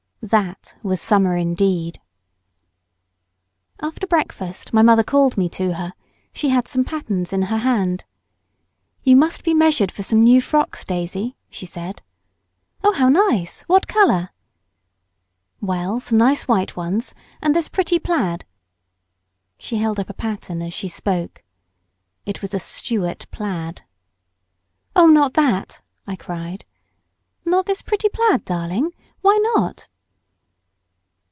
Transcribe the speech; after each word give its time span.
That 0.23 0.75
was 0.83 1.01
summer 1.01 1.35
indeed. 1.35 1.99
After 3.81 4.05
breakfast 4.05 4.71
my 4.71 4.83
mother 4.83 5.01
called 5.01 5.35
me 5.35 5.49
to 5.49 5.73
her 5.73 5.93
she 6.31 6.49
had 6.49 6.67
some 6.67 6.83
patterns 6.85 7.33
in 7.33 7.41
her 7.41 7.57
hand. 7.57 8.05
"You 9.01 9.15
must 9.15 9.43
be 9.43 9.55
measured 9.55 9.91
for 9.91 10.03
some 10.03 10.19
new 10.21 10.39
frocks, 10.39 10.85
Daisy," 10.85 11.37
she 11.49 11.65
said. 11.65 12.03
"Oh, 12.83 12.93
how 12.93 13.09
nice. 13.09 13.63
What 13.63 13.87
colour?" 13.87 14.29
"Well, 15.59 15.99
some 15.99 16.19
nice 16.19 16.47
white 16.47 16.75
ones, 16.77 17.15
and 17.41 17.55
this 17.55 17.67
pretty 17.67 17.97
plaid." 17.97 18.45
She 19.57 19.77
held 19.77 19.99
up 19.99 20.07
a 20.09 20.13
pattern 20.13 20.61
as 20.61 20.71
she 20.71 20.87
spoke. 20.87 21.41
It 22.27 22.43
was 22.43 22.53
a 22.53 22.59
Stuart 22.59 23.25
plaid. 23.31 23.81
"Oh, 24.95 25.07
not 25.07 25.33
that!" 25.33 25.81
I 26.05 26.15
cried. 26.15 26.63
"Not 27.43 27.65
this 27.65 27.81
pretty 27.81 28.07
plaid, 28.09 28.45
darling? 28.45 28.91
Why 29.21 29.39
not?" 29.55 29.87